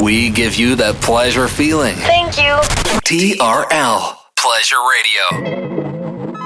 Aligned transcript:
We 0.00 0.30
give 0.30 0.56
you 0.56 0.76
that 0.76 0.94
pleasure 1.02 1.46
feeling. 1.46 1.94
Thank 1.96 2.38
you. 2.38 2.56
TRL 3.04 4.16
Pleasure 4.34 4.76
Radio. 4.96 6.40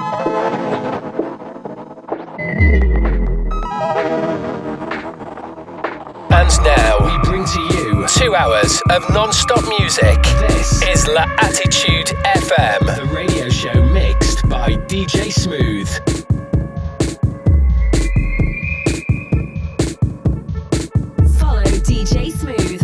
And 6.31 6.49
now 6.65 6.97
we 6.99 7.17
bring 7.23 7.45
to 7.45 7.61
you 7.61 8.05
two 8.09 8.35
hours 8.35 8.81
of 8.89 9.09
non-stop 9.11 9.63
music. 9.79 10.21
This 10.49 10.81
is 10.83 11.07
La 11.07 11.23
Attitude 11.39 12.07
FM, 12.25 12.79
the 12.97 13.09
radio 13.15 13.47
show 13.47 13.81
mixed 13.85 14.47
by 14.49 14.71
DJ 14.71 15.31
Smooth. 15.31 16.24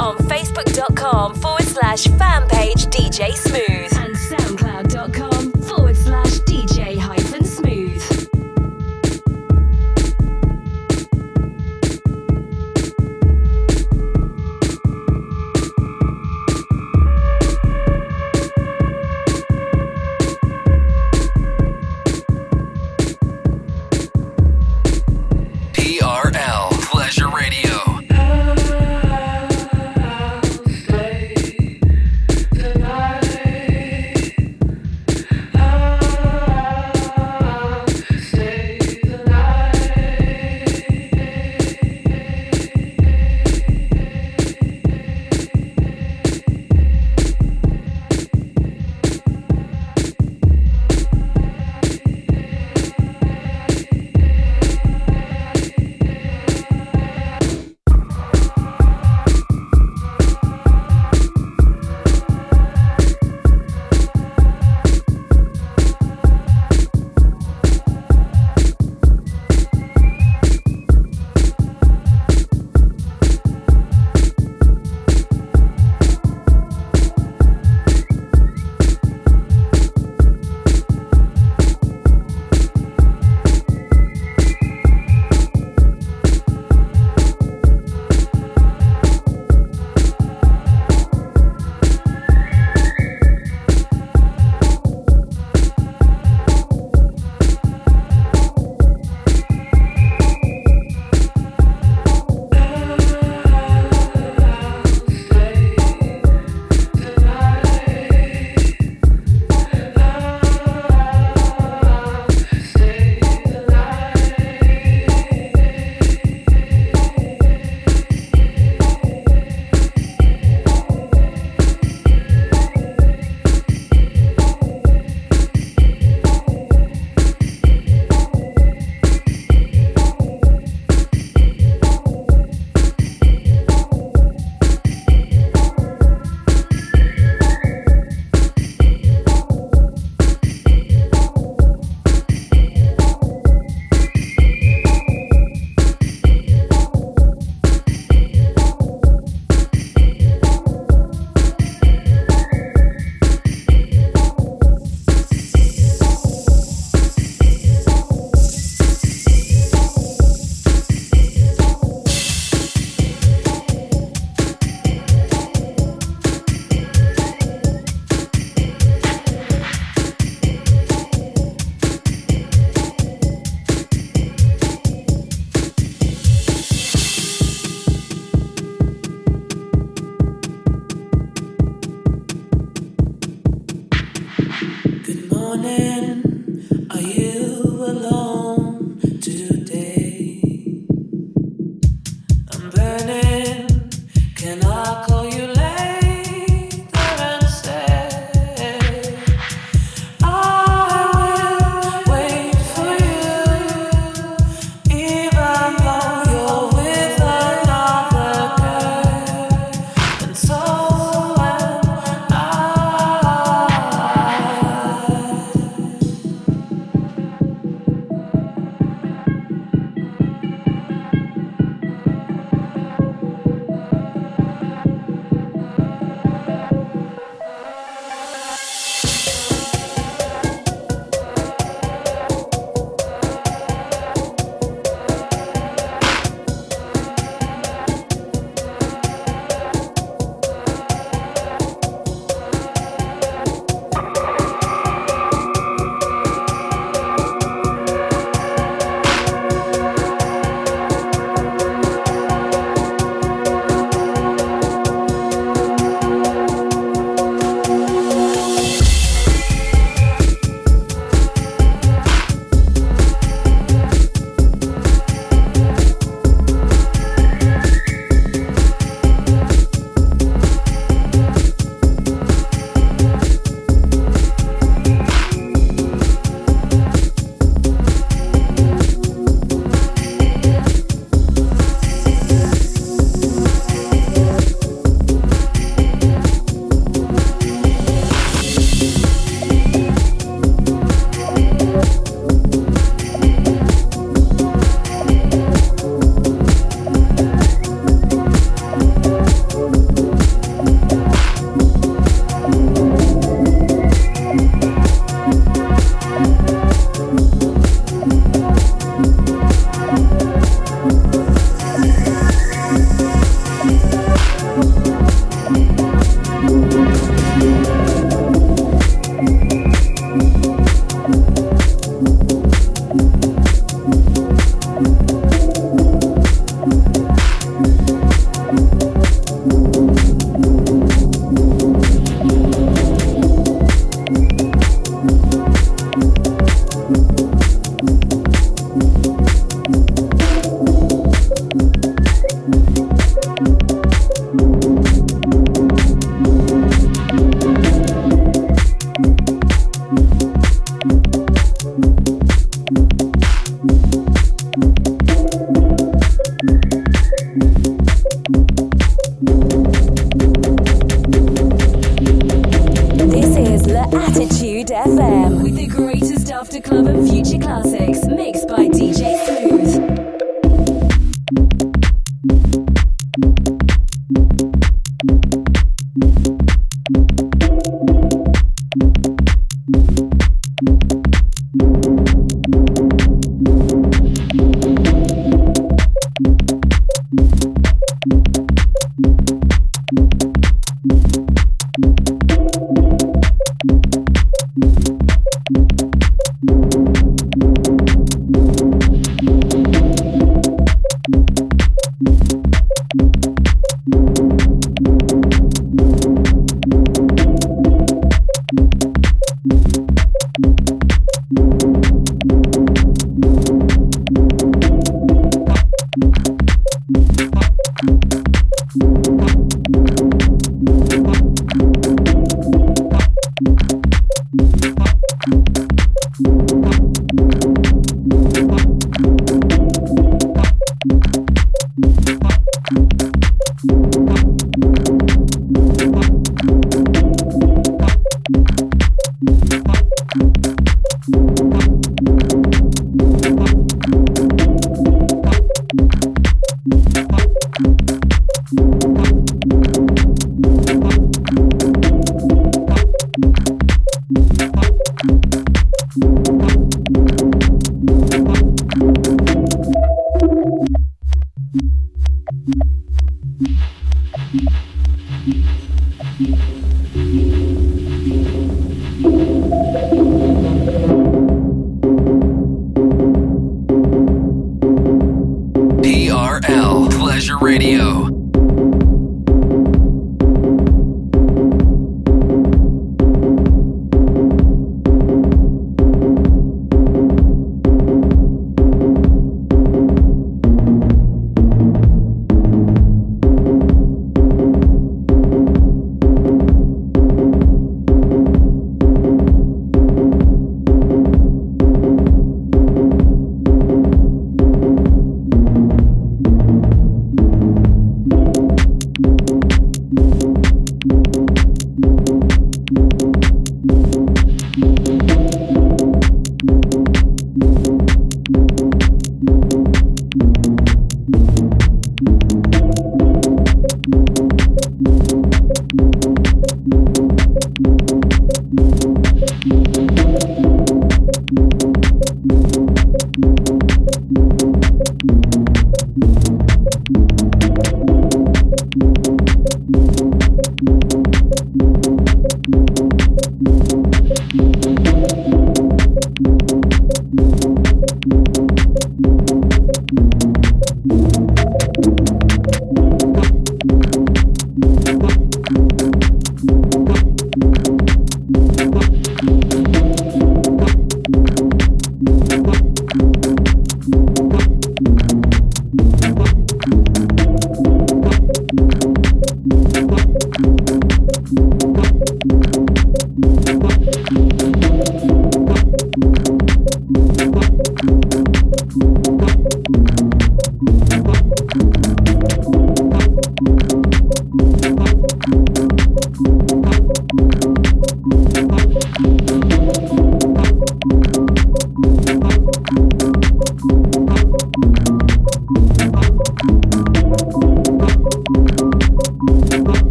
On 0.00 0.16
Facebook.com 0.16 1.34
forward 1.34 1.62
slash 1.64 2.04
fan 2.18 2.48
page 2.48 2.86
DJ 2.86 3.32
Smooth 3.34 4.09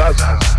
That's 0.00 0.49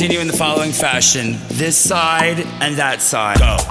continue 0.00 0.22
in 0.22 0.26
the 0.26 0.32
following 0.32 0.72
fashion 0.72 1.36
this 1.48 1.76
side 1.76 2.40
and 2.62 2.76
that 2.76 3.02
side. 3.02 3.38
Go. 3.38 3.69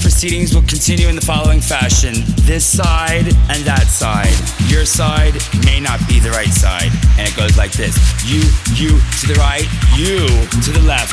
Proceedings 0.00 0.54
will 0.54 0.62
continue 0.62 1.08
in 1.08 1.14
the 1.14 1.20
following 1.20 1.60
fashion 1.60 2.14
this 2.48 2.64
side 2.64 3.26
and 3.52 3.60
that 3.68 3.84
side. 3.84 4.32
Your 4.72 4.86
side 4.86 5.34
may 5.66 5.78
not 5.78 6.00
be 6.08 6.20
the 6.20 6.30
right 6.30 6.48
side. 6.48 6.88
And 7.18 7.28
it 7.28 7.36
goes 7.36 7.58
like 7.58 7.72
this 7.72 7.92
you, 8.24 8.40
you 8.72 8.96
to 9.20 9.26
the 9.28 9.36
right, 9.36 9.68
you 9.92 10.24
to 10.64 10.70
the 10.72 10.80
left. 10.88 11.12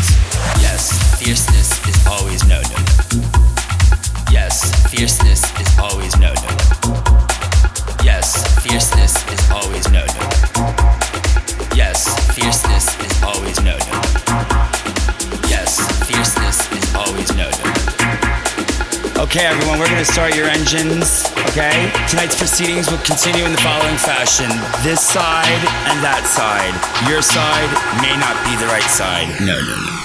Yes, 0.64 0.96
fierceness 1.20 1.76
is 1.86 2.08
always 2.08 2.48
no, 2.48 2.62
no, 2.62 2.80
no. 2.80 3.28
Yes, 4.32 4.72
fierceness 4.88 5.44
is 5.60 5.68
always 5.78 6.16
no, 6.16 6.32
no, 6.32 6.50
no. 6.56 6.96
Yes, 8.08 8.40
fierceness 8.64 9.20
is 9.28 9.52
always 9.52 9.86
no, 9.92 10.06
no. 10.16 10.24
Yes, 11.76 12.08
fierceness 12.32 12.88
is 13.04 13.24
always 13.24 13.60
no, 13.60 13.76
Yes, 15.74 16.06
fierceness 16.06 16.72
is 16.72 16.94
always 16.94 17.36
no, 17.36 17.50
no. 17.50 19.24
Okay, 19.24 19.44
everyone, 19.44 19.80
we're 19.80 19.88
to 19.88 20.06
start 20.06 20.36
your 20.36 20.46
engines. 20.46 21.26
Okay? 21.50 21.92
Tonight's 22.08 22.38
proceedings 22.38 22.92
will 22.92 23.00
continue 23.00 23.44
in 23.44 23.52
the 23.52 23.58
following 23.58 23.98
fashion 23.98 24.50
this 24.84 25.02
side 25.02 25.66
and 25.90 25.98
that 26.06 26.30
side. 26.30 26.78
Your 27.10 27.24
side 27.24 27.74
may 28.06 28.14
not 28.22 28.38
be 28.46 28.54
the 28.62 28.70
right 28.70 28.84
side. 28.84 29.34
No, 29.42 29.58
no, 29.58 29.76
no. 29.76 30.03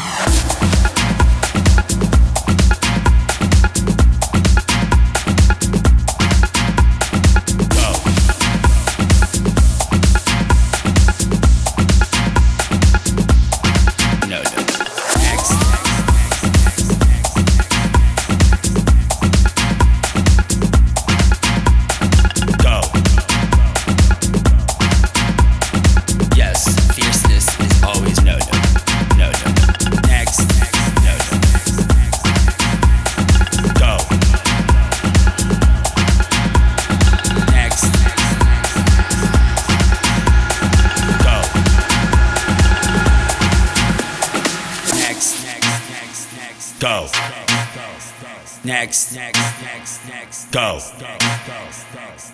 Next. 48.81 49.13
Next. 49.13 49.61
Next. 49.61 50.07
Next. 50.07 50.53
Go. 50.53 50.75
Next. 50.75 51.01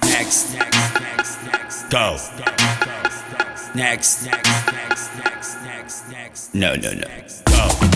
Next. 0.02 0.54
Next. 0.54 1.42
Next. 1.42 1.88
Go. 1.88 2.18
Next. 3.74 4.26
Next. 4.26 4.26
Next. 4.26 5.16
Next. 5.16 5.62
Next. 5.64 6.08
Next. 6.10 6.54
No. 6.54 6.74
No. 6.74 6.92
No. 6.92 7.08
Go. 7.46 7.93